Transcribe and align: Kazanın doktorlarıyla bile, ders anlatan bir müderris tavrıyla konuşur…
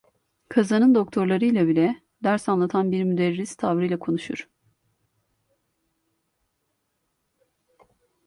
Kazanın 0.49 0.95
doktorlarıyla 0.95 1.67
bile, 1.67 2.01
ders 2.23 2.49
anlatan 2.49 2.91
bir 2.91 3.03
müderris 3.03 3.55
tavrıyla 3.55 3.99
konuşur… 3.99 4.47